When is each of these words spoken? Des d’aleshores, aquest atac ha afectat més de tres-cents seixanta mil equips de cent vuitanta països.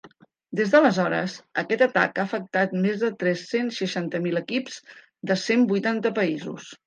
Des 0.59 0.69
d’aleshores, 0.75 1.35
aquest 1.63 1.83
atac 1.85 2.21
ha 2.21 2.23
afectat 2.29 2.73
més 2.87 2.97
de 3.03 3.11
tres-cents 3.25 3.77
seixanta 3.83 4.21
mil 4.25 4.41
equips 4.43 4.79
de 5.33 5.41
cent 5.45 5.69
vuitanta 5.73 6.13
països. 6.17 6.73